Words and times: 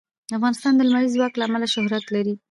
افغانستان 0.37 0.73
د 0.75 0.81
لمریز 0.89 1.11
ځواک 1.15 1.33
له 1.37 1.43
امله 1.47 1.67
شهرت 1.75 2.05
لري. 2.15 2.33